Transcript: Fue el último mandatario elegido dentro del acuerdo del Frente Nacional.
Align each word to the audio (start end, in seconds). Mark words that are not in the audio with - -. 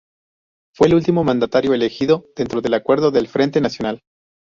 Fue 0.75 0.87
el 0.87 0.95
último 0.95 1.23
mandatario 1.23 1.75
elegido 1.75 2.25
dentro 2.35 2.59
del 2.59 2.73
acuerdo 2.73 3.11
del 3.11 3.27
Frente 3.27 3.61
Nacional. 3.61 4.01